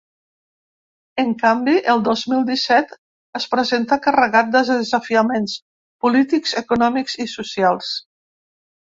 [1.23, 2.97] En canvi, el dos mil disset
[3.41, 5.57] es presenta carregat de desafiaments
[6.07, 7.97] polítics, econòmics i socials.